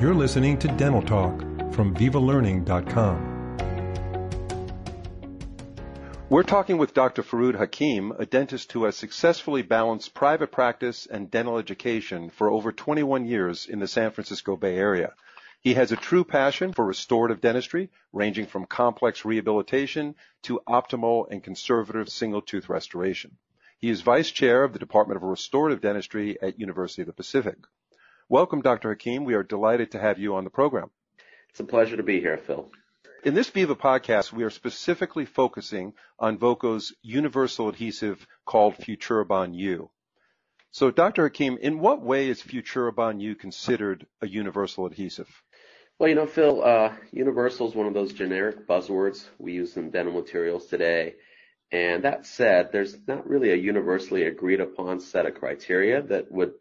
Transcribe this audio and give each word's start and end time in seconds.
You're 0.00 0.14
listening 0.14 0.56
to 0.60 0.68
Dental 0.68 1.02
Talk 1.02 1.40
from 1.74 1.94
VivaLearning.com. 1.94 3.58
We're 6.30 6.42
talking 6.42 6.78
with 6.78 6.94
Dr. 6.94 7.22
Farood 7.22 7.56
Hakim, 7.56 8.12
a 8.12 8.24
dentist 8.24 8.72
who 8.72 8.84
has 8.84 8.96
successfully 8.96 9.60
balanced 9.60 10.14
private 10.14 10.50
practice 10.52 11.04
and 11.04 11.30
dental 11.30 11.58
education 11.58 12.30
for 12.30 12.50
over 12.50 12.72
21 12.72 13.26
years 13.26 13.66
in 13.66 13.78
the 13.78 13.86
San 13.86 14.10
Francisco 14.12 14.56
Bay 14.56 14.78
Area. 14.78 15.12
He 15.60 15.74
has 15.74 15.92
a 15.92 15.96
true 15.96 16.24
passion 16.24 16.72
for 16.72 16.86
restorative 16.86 17.42
dentistry, 17.42 17.90
ranging 18.10 18.46
from 18.46 18.64
complex 18.64 19.26
rehabilitation 19.26 20.14
to 20.44 20.62
optimal 20.66 21.30
and 21.30 21.44
conservative 21.44 22.08
single 22.08 22.40
tooth 22.40 22.70
restoration. 22.70 23.36
He 23.76 23.90
is 23.90 24.00
vice 24.00 24.30
chair 24.30 24.64
of 24.64 24.72
the 24.72 24.78
Department 24.78 25.18
of 25.18 25.24
Restorative 25.24 25.82
Dentistry 25.82 26.40
at 26.40 26.58
University 26.58 27.02
of 27.02 27.06
the 27.06 27.12
Pacific. 27.12 27.58
Welcome, 28.30 28.62
Dr. 28.62 28.90
Hakim. 28.90 29.24
We 29.24 29.34
are 29.34 29.42
delighted 29.42 29.90
to 29.90 29.98
have 29.98 30.20
you 30.20 30.36
on 30.36 30.44
the 30.44 30.50
program. 30.50 30.92
It's 31.48 31.58
a 31.58 31.64
pleasure 31.64 31.96
to 31.96 32.04
be 32.04 32.20
here, 32.20 32.38
Phil. 32.38 32.70
In 33.24 33.34
this 33.34 33.50
Viva 33.50 33.74
podcast, 33.74 34.32
we 34.32 34.44
are 34.44 34.50
specifically 34.50 35.26
focusing 35.26 35.94
on 36.16 36.38
Voco's 36.38 36.94
universal 37.02 37.68
adhesive 37.68 38.24
called 38.46 38.76
Futurabond 38.76 39.56
U. 39.56 39.90
So, 40.70 40.92
Dr. 40.92 41.24
Hakim, 41.24 41.58
in 41.60 41.80
what 41.80 42.02
way 42.02 42.28
is 42.28 42.40
Futurabond 42.40 43.20
U 43.20 43.34
considered 43.34 44.06
a 44.22 44.28
universal 44.28 44.86
adhesive? 44.86 45.28
Well, 45.98 46.08
you 46.08 46.14
know, 46.14 46.28
Phil, 46.28 46.62
uh, 46.62 46.92
universal 47.10 47.68
is 47.68 47.74
one 47.74 47.88
of 47.88 47.94
those 47.94 48.12
generic 48.12 48.64
buzzwords 48.64 49.24
we 49.40 49.54
use 49.54 49.76
in 49.76 49.90
dental 49.90 50.14
materials 50.14 50.66
today. 50.66 51.16
And 51.72 52.04
that 52.04 52.26
said, 52.26 52.70
there's 52.70 52.96
not 53.08 53.28
really 53.28 53.50
a 53.50 53.56
universally 53.56 54.22
agreed 54.22 54.60
upon 54.60 55.00
set 55.00 55.26
of 55.26 55.34
criteria 55.34 56.00
that 56.02 56.30
would 56.30 56.52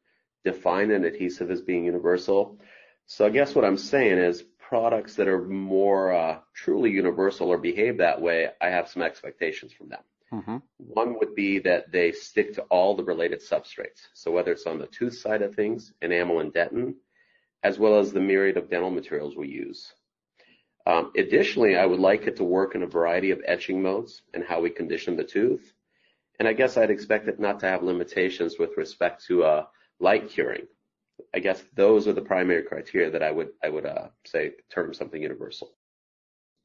define 0.43 0.91
an 0.91 1.05
adhesive 1.05 1.51
as 1.51 1.61
being 1.61 1.85
universal. 1.85 2.59
So 3.05 3.25
I 3.25 3.29
guess 3.29 3.55
what 3.55 3.65
I'm 3.65 3.77
saying 3.77 4.17
is 4.17 4.43
products 4.57 5.15
that 5.15 5.27
are 5.27 5.43
more 5.43 6.13
uh, 6.13 6.37
truly 6.53 6.91
universal 6.91 7.49
or 7.49 7.57
behave 7.57 7.97
that 7.97 8.21
way, 8.21 8.49
I 8.61 8.67
have 8.67 8.87
some 8.87 9.01
expectations 9.01 9.73
from 9.73 9.89
them. 9.89 10.01
Mm-hmm. 10.31 10.57
One 10.77 11.17
would 11.17 11.33
be 11.33 11.59
that 11.59 11.91
they 11.91 12.11
stick 12.11 12.53
to 12.53 12.61
all 12.63 12.95
the 12.95 13.03
related 13.03 13.41
substrates. 13.41 14.07
So 14.13 14.31
whether 14.31 14.51
it's 14.51 14.67
on 14.67 14.77
the 14.77 14.85
tooth 14.85 15.17
side 15.17 15.41
of 15.41 15.55
things, 15.55 15.91
enamel 16.01 16.39
and 16.39 16.53
dentin, 16.53 16.95
as 17.63 17.79
well 17.79 17.99
as 17.99 18.13
the 18.13 18.19
myriad 18.19 18.57
of 18.57 18.69
dental 18.69 18.91
materials 18.91 19.35
we 19.35 19.49
use. 19.49 19.91
Um, 20.85 21.11
additionally, 21.17 21.75
I 21.75 21.85
would 21.85 21.99
like 21.99 22.27
it 22.27 22.37
to 22.37 22.43
work 22.43 22.75
in 22.75 22.83
a 22.83 22.87
variety 22.87 23.31
of 23.31 23.41
etching 23.45 23.81
modes 23.81 24.21
and 24.33 24.43
how 24.43 24.61
we 24.61 24.69
condition 24.69 25.15
the 25.15 25.23
tooth. 25.23 25.73
And 26.39 26.47
I 26.47 26.53
guess 26.53 26.77
I'd 26.77 26.91
expect 26.91 27.27
it 27.27 27.39
not 27.39 27.59
to 27.59 27.65
have 27.67 27.83
limitations 27.83 28.57
with 28.57 28.77
respect 28.77 29.25
to 29.25 29.43
uh, 29.43 29.65
light 29.99 30.29
curing. 30.29 30.67
I 31.33 31.39
guess 31.39 31.63
those 31.75 32.07
are 32.07 32.13
the 32.13 32.21
primary 32.21 32.63
criteria 32.63 33.11
that 33.11 33.23
I 33.23 33.31
would 33.31 33.49
I 33.63 33.69
would 33.69 33.85
uh, 33.85 34.07
say 34.25 34.53
term 34.71 34.93
something 34.93 35.21
universal. 35.21 35.71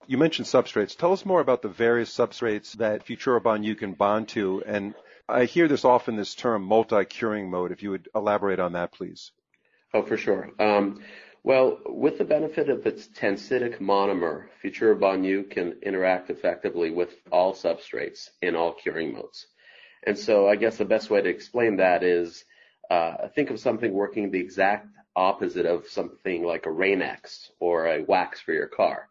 You 0.06 0.18
mentioned 0.18 0.46
substrates. 0.46 0.96
Tell 0.96 1.12
us 1.12 1.24
more 1.24 1.40
about 1.40 1.62
the 1.62 1.68
various 1.68 2.14
substrates 2.14 2.72
that 2.74 3.06
Futurabond 3.06 3.64
U 3.64 3.74
can 3.74 3.94
bond 3.94 4.28
to. 4.28 4.62
And 4.66 4.94
I 5.28 5.46
hear 5.46 5.66
this 5.66 5.84
often, 5.84 6.16
this 6.16 6.34
term 6.34 6.62
multi-curing 6.62 7.50
mode. 7.50 7.72
If 7.72 7.82
you 7.82 7.90
would 7.90 8.08
elaborate 8.14 8.60
on 8.60 8.72
that, 8.74 8.92
please. 8.92 9.32
Oh, 9.94 10.02
for 10.02 10.18
sure. 10.18 10.50
Um, 10.58 11.02
well, 11.42 11.78
with 11.86 12.18
the 12.18 12.24
benefit 12.24 12.68
of 12.68 12.86
its 12.86 13.06
tensidic 13.06 13.78
monomer, 13.80 14.46
Futurabond 14.62 15.24
U 15.24 15.44
can 15.44 15.76
interact 15.82 16.30
effectively 16.30 16.90
with 16.90 17.14
all 17.30 17.54
substrates 17.54 18.28
in 18.42 18.56
all 18.56 18.72
curing 18.72 19.14
modes. 19.14 19.46
And 20.06 20.18
so 20.18 20.48
I 20.48 20.56
guess 20.56 20.76
the 20.76 20.84
best 20.84 21.08
way 21.08 21.22
to 21.22 21.28
explain 21.28 21.76
that 21.76 22.02
is 22.02 22.44
uh, 22.90 23.28
think 23.28 23.50
of 23.50 23.60
something 23.60 23.92
working 23.92 24.30
the 24.30 24.40
exact 24.40 24.88
opposite 25.16 25.66
of 25.66 25.86
something 25.86 26.44
like 26.44 26.66
a 26.66 26.70
Rain-X 26.72 27.52
or 27.60 27.86
a 27.86 28.02
wax 28.04 28.40
for 28.40 28.52
your 28.52 28.66
car. 28.66 29.08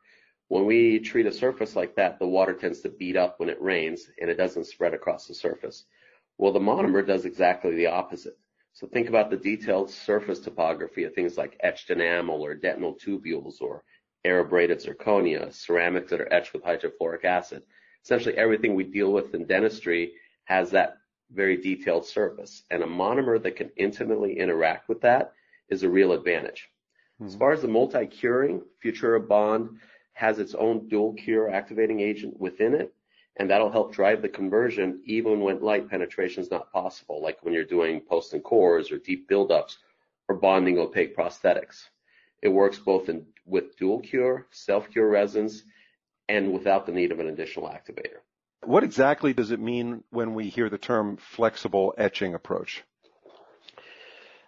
When 0.50 0.66
we 0.66 1.00
treat 1.00 1.26
a 1.26 1.32
surface 1.32 1.76
like 1.76 1.96
that, 1.96 2.20
the 2.20 2.28
water 2.28 2.54
tends 2.54 2.82
to 2.82 2.90
beat 2.90 3.16
up 3.16 3.40
when 3.40 3.50
it 3.50 3.62
rains 3.62 4.10
and 4.20 4.30
it 4.30 4.36
doesn't 4.36 4.66
spread 4.66 4.94
across 4.94 5.28
the 5.28 5.34
surface. 5.34 5.86
Well, 6.38 6.52
the 6.52 6.60
monomer 6.60 7.06
does 7.06 7.26
exactly 7.26 7.76
the 7.76 7.88
opposite. 7.88 8.38
So 8.74 8.88
think 8.88 9.08
about 9.08 9.30
the 9.30 9.38
detailed 9.38 9.90
surface 9.90 10.40
topography 10.40 11.04
of 11.04 11.14
things 11.14 11.38
like 11.38 11.58
etched 11.62 11.90
enamel 11.90 12.42
or 12.42 12.56
dentinal 12.56 12.98
tubules 13.00 13.62
or 13.62 13.84
air 14.26 14.40
abraded 14.40 14.80
zirconia, 14.80 15.54
ceramics 15.54 16.10
that 16.10 16.22
are 16.22 16.34
etched 16.34 16.54
with 16.54 16.64
hydrofluoric 16.64 17.24
acid. 17.24 17.64
Essentially 18.04 18.36
everything 18.38 18.74
we 18.74 18.84
deal 18.84 19.12
with 19.12 19.34
in 19.36 19.46
dentistry 19.46 20.14
has 20.46 20.72
that 20.72 20.98
very 21.34 21.58
detailed 21.58 22.06
surface. 22.06 22.64
And 22.72 22.84
a 22.84 22.88
monomer 22.88 23.42
that 23.42 23.56
can 23.56 23.72
intimately 23.78 24.38
interact 24.40 24.90
with 24.90 25.02
that 25.02 25.34
is 25.70 25.84
a 25.84 25.90
real 25.90 26.12
advantage. 26.12 26.70
Mm-hmm. 27.16 27.28
As 27.28 27.36
far 27.36 27.52
as 27.52 27.62
the 27.62 27.68
multi-curing, 27.68 28.62
Futurabond 28.84 29.78
has 30.14 30.40
its 30.40 30.54
own 30.56 30.88
dual 30.88 31.14
cure 31.14 31.50
activating 31.50 32.00
agent 32.00 32.40
within 32.40 32.74
it, 32.76 32.94
and 33.38 33.50
that'll 33.50 33.72
help 33.72 33.94
drive 33.94 34.22
the 34.22 34.30
conversion 34.30 35.02
even 35.06 35.40
when 35.40 35.62
light 35.62 35.90
penetration 35.90 36.44
is 36.44 36.52
not 36.52 36.72
possible, 36.72 37.22
like 37.22 37.44
when 37.44 37.54
you're 37.54 37.64
doing 37.64 38.00
post 38.00 38.34
and 38.34 38.44
cores 38.44 38.92
or 38.92 39.00
deep 39.00 39.28
buildups 39.30 39.78
or 40.28 40.36
bonding 40.36 40.78
opaque 40.78 41.16
prosthetics. 41.18 41.90
It 42.42 42.50
works 42.50 42.78
both 42.78 43.10
in, 43.10 43.26
with 43.46 43.76
dual 43.78 44.02
cure, 44.02 44.48
self-cure 44.52 45.10
resins, 45.10 45.64
and 46.30 46.54
without 46.54 46.86
the 46.86 46.92
need 46.92 47.12
of 47.12 47.20
an 47.20 47.28
additional 47.28 47.68
activator. 47.68 48.22
What 48.66 48.84
exactly 48.84 49.34
does 49.34 49.52
it 49.52 49.60
mean 49.60 50.04
when 50.10 50.34
we 50.34 50.50
hear 50.50 50.70
the 50.70 50.78
term 50.78 51.18
flexible 51.18 51.94
etching 51.98 52.34
approach? 52.34 52.84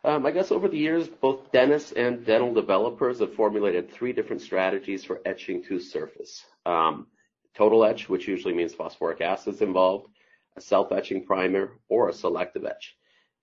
Um, 0.03 0.25
I 0.25 0.31
guess 0.31 0.51
over 0.51 0.67
the 0.67 0.77
years, 0.77 1.07
both 1.07 1.51
dentists 1.51 1.91
and 1.91 2.25
dental 2.25 2.53
developers 2.53 3.19
have 3.19 3.33
formulated 3.33 3.91
three 3.91 4.13
different 4.13 4.41
strategies 4.41 5.03
for 5.03 5.19
etching 5.25 5.63
tooth 5.63 5.83
surface. 5.83 6.45
Um, 6.65 7.07
total 7.55 7.83
etch, 7.83 8.07
which 8.07 8.27
usually 8.27 8.53
means 8.53 8.73
phosphoric 8.73 9.21
acid 9.21 9.55
is 9.55 9.61
involved, 9.61 10.07
a 10.55 10.61
self-etching 10.61 11.25
primer, 11.25 11.79
or 11.89 12.09
a 12.09 12.13
selective 12.13 12.65
etch. 12.65 12.95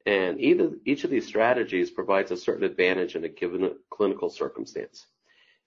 And 0.06 0.40
either, 0.40 0.70
each 0.84 1.04
of 1.04 1.10
these 1.10 1.26
strategies 1.26 1.90
provides 1.90 2.30
a 2.30 2.36
certain 2.36 2.64
advantage 2.64 3.16
in 3.16 3.24
a 3.24 3.28
given 3.28 3.74
clinical 3.90 4.30
circumstance 4.30 5.06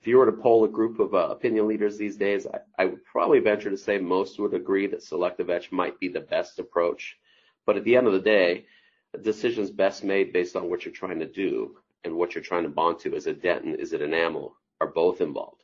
if 0.06 0.10
you 0.10 0.20
were 0.20 0.28
to 0.28 0.32
poll 0.34 0.64
a 0.64 0.68
group 0.68 1.00
of 1.00 1.16
uh, 1.16 1.30
opinion 1.32 1.68
leaders 1.68 1.98
these 1.98 2.16
days, 2.16 2.46
I, 2.46 2.60
I, 2.78 2.86
would 2.86 3.04
probably 3.06 3.40
venture 3.40 3.72
to 3.72 3.78
say 3.78 3.98
most 3.98 4.38
would 4.38 4.54
agree 4.54 4.86
that 4.86 5.02
selective 5.02 5.50
etch 5.50 5.72
might 5.72 6.00
be 6.00 6.10
the 6.10 6.20
best 6.20 6.60
approach. 6.60 7.18
But 7.66 7.76
at 7.76 7.84
the 7.86 7.96
end 7.96 8.06
of 8.06 8.14
the 8.14 8.20
day, 8.20 8.68
a 9.16 9.18
decision 9.18 9.64
is 9.64 9.72
best 9.72 10.04
made 10.04 10.32
based 10.32 10.56
on 10.56 10.70
what 10.70 10.86
you're 10.86 10.94
trying 10.94 11.18
to 11.22 11.26
do 11.26 11.78
and 12.04 12.14
what 12.14 12.36
you're 12.36 12.44
trying 12.44 12.62
to 12.66 12.70
bond 12.70 13.00
to. 13.00 13.16
Is 13.16 13.26
it 13.26 13.42
dentin? 13.42 13.74
Is 13.80 13.94
it 13.94 14.02
enamel? 14.04 14.56
Are 14.80 14.92
both 14.92 15.22
involved? 15.22 15.64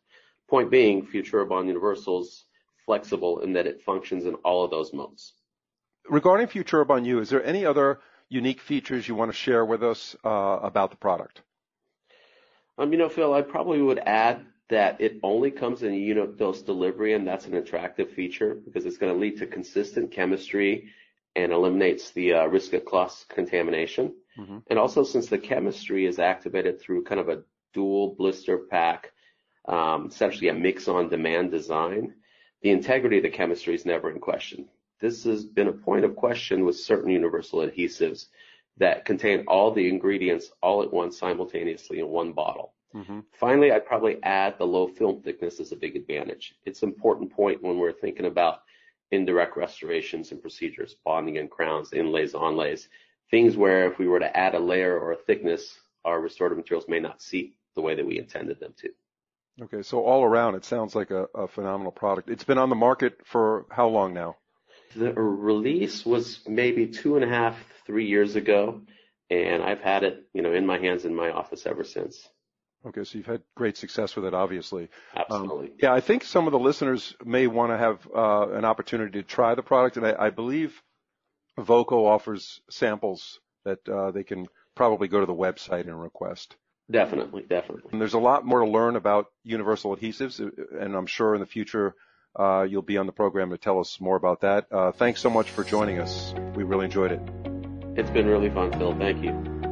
Point 0.49 0.71
being, 0.71 1.05
Futurabond 1.05 1.67
Universal's 1.67 2.45
flexible 2.87 3.41
in 3.41 3.53
that 3.53 3.67
it 3.67 3.83
functions 3.83 4.25
in 4.25 4.33
all 4.43 4.65
of 4.65 4.71
those 4.71 4.91
modes. 4.91 5.33
Regarding 6.09 6.47
Futurabond 6.47 7.05
U, 7.05 7.19
is 7.19 7.29
there 7.29 7.45
any 7.45 7.63
other 7.63 7.99
unique 8.27 8.59
features 8.59 9.07
you 9.07 9.13
want 9.13 9.29
to 9.29 9.37
share 9.37 9.63
with 9.63 9.83
us 9.83 10.15
uh, 10.25 10.57
about 10.63 10.89
the 10.89 10.97
product? 10.97 11.43
Um, 12.81 12.91
you 12.91 12.97
know, 12.97 13.09
Phil, 13.09 13.31
I 13.31 13.43
probably 13.43 13.79
would 13.79 13.99
add 13.99 14.43
that 14.69 14.99
it 14.99 15.19
only 15.21 15.51
comes 15.51 15.83
in 15.83 15.93
a 15.93 15.97
unit 15.97 16.37
dose 16.37 16.63
delivery, 16.63 17.13
and 17.13 17.27
that's 17.27 17.45
an 17.45 17.53
attractive 17.53 18.09
feature 18.09 18.55
because 18.55 18.87
it's 18.87 18.97
going 18.97 19.13
to 19.13 19.19
lead 19.19 19.37
to 19.37 19.45
consistent 19.45 20.11
chemistry 20.11 20.89
and 21.35 21.51
eliminates 21.51 22.09
the 22.11 22.33
uh, 22.33 22.45
risk 22.45 22.73
of 22.73 22.83
cross 22.83 23.23
contamination. 23.29 24.15
Mm-hmm. 24.35 24.57
And 24.67 24.79
also, 24.79 25.03
since 25.03 25.27
the 25.27 25.37
chemistry 25.37 26.07
is 26.07 26.17
activated 26.17 26.81
through 26.81 27.03
kind 27.03 27.21
of 27.21 27.29
a 27.29 27.43
dual 27.71 28.15
blister 28.15 28.57
pack, 28.57 29.11
um, 29.67 30.07
essentially 30.07 30.47
a 30.47 30.53
mix 30.53 30.87
on 30.87 31.07
demand 31.07 31.51
design, 31.51 32.15
the 32.63 32.71
integrity 32.71 33.17
of 33.17 33.23
the 33.23 33.29
chemistry 33.29 33.75
is 33.75 33.85
never 33.85 34.09
in 34.09 34.19
question. 34.19 34.67
This 34.99 35.23
has 35.25 35.45
been 35.45 35.67
a 35.67 35.73
point 35.73 36.03
of 36.03 36.15
question 36.15 36.65
with 36.65 36.77
certain 36.77 37.11
universal 37.11 37.59
adhesives 37.59 38.25
that 38.81 39.05
contain 39.05 39.45
all 39.47 39.71
the 39.71 39.87
ingredients 39.87 40.49
all 40.63 40.81
at 40.81 40.91
once 40.91 41.19
simultaneously 41.19 41.99
in 41.99 42.07
one 42.07 42.33
bottle. 42.33 42.73
Mm-hmm. 42.95 43.19
Finally, 43.31 43.71
I'd 43.71 43.85
probably 43.85 44.17
add 44.23 44.57
the 44.57 44.65
low 44.65 44.87
film 44.87 45.21
thickness 45.21 45.59
is 45.59 45.71
a 45.71 45.75
big 45.75 45.95
advantage. 45.95 46.55
It's 46.65 46.81
an 46.81 46.89
important 46.89 47.31
point 47.31 47.61
when 47.61 47.77
we're 47.77 47.93
thinking 47.93 48.25
about 48.25 48.63
indirect 49.11 49.55
restorations 49.55 50.31
and 50.31 50.41
procedures, 50.41 50.95
bonding 51.05 51.37
and 51.37 51.49
crowns, 51.49 51.93
inlays, 51.93 52.33
onlays, 52.33 52.87
things 53.29 53.55
where 53.55 53.85
if 53.85 53.99
we 53.99 54.07
were 54.07 54.19
to 54.19 54.35
add 54.35 54.55
a 54.55 54.59
layer 54.59 54.99
or 54.99 55.11
a 55.11 55.23
thickness, 55.27 55.79
our 56.03 56.19
restorative 56.19 56.57
materials 56.57 56.89
may 56.89 56.99
not 56.99 57.21
seep 57.21 57.55
the 57.75 57.81
way 57.81 57.93
that 57.93 58.05
we 58.05 58.17
intended 58.17 58.59
them 58.59 58.73
to. 58.77 58.89
Okay, 59.61 59.83
so 59.83 60.03
all 60.03 60.23
around, 60.23 60.55
it 60.55 60.65
sounds 60.65 60.95
like 60.95 61.11
a, 61.11 61.27
a 61.35 61.47
phenomenal 61.47 61.91
product. 61.91 62.31
It's 62.31 62.43
been 62.43 62.57
on 62.57 62.69
the 62.69 62.75
market 62.75 63.19
for 63.25 63.67
how 63.69 63.89
long 63.89 64.15
now? 64.15 64.37
The 64.95 65.13
release 65.13 66.05
was 66.05 66.39
maybe 66.47 66.87
two 66.87 67.15
and 67.15 67.25
a 67.25 67.27
half, 67.27 67.57
three 67.85 68.07
years 68.07 68.35
ago, 68.35 68.81
and 69.29 69.63
I've 69.63 69.81
had 69.81 70.03
it, 70.03 70.25
you 70.33 70.41
know, 70.41 70.53
in 70.53 70.65
my 70.65 70.77
hands 70.77 71.05
in 71.05 71.15
my 71.15 71.31
office 71.31 71.65
ever 71.65 71.83
since. 71.83 72.27
Okay, 72.85 73.03
so 73.03 73.17
you've 73.17 73.27
had 73.27 73.43
great 73.55 73.77
success 73.77 74.15
with 74.15 74.25
it, 74.25 74.33
obviously. 74.33 74.89
Absolutely. 75.15 75.67
Um, 75.67 75.73
yeah, 75.81 75.93
I 75.93 76.01
think 76.01 76.23
some 76.23 76.47
of 76.47 76.51
the 76.51 76.59
listeners 76.59 77.15
may 77.23 77.45
want 77.45 77.71
to 77.71 77.77
have 77.77 78.07
uh, 78.13 78.49
an 78.53 78.65
opportunity 78.65 79.21
to 79.21 79.27
try 79.27 79.53
the 79.53 79.61
product, 79.61 79.97
and 79.97 80.05
I, 80.05 80.15
I 80.17 80.29
believe 80.31 80.81
Voco 81.59 82.05
offers 82.05 82.59
samples 82.69 83.39
that 83.65 83.87
uh, 83.87 84.11
they 84.11 84.23
can 84.23 84.47
probably 84.75 85.07
go 85.07 85.19
to 85.19 85.25
the 85.25 85.33
website 85.33 85.81
and 85.81 86.01
request. 86.01 86.55
Definitely, 86.89 87.43
definitely. 87.43 87.91
And 87.91 88.01
there's 88.01 88.15
a 88.15 88.19
lot 88.19 88.45
more 88.45 88.59
to 88.59 88.69
learn 88.69 88.95
about 88.95 89.27
universal 89.43 89.95
adhesives, 89.95 90.39
and 90.39 90.95
I'm 90.95 91.05
sure 91.05 91.35
in 91.35 91.39
the 91.39 91.45
future 91.45 91.95
uh, 92.35 92.65
you'll 92.69 92.81
be 92.81 92.97
on 92.97 93.05
the 93.05 93.11
program 93.11 93.49
to 93.51 93.57
tell 93.57 93.79
us 93.79 93.99
more 93.99 94.15
about 94.15 94.41
that. 94.41 94.67
Uh, 94.71 94.91
thanks 94.91 95.21
so 95.21 95.29
much 95.29 95.49
for 95.49 95.63
joining 95.63 95.99
us. 95.99 96.33
We 96.55 96.63
really 96.63 96.85
enjoyed 96.85 97.11
it. 97.11 97.21
It's 97.95 98.09
been 98.09 98.27
really 98.27 98.49
fun, 98.49 98.71
Phil. 98.73 98.95
Thank 98.95 99.23
you. 99.23 99.70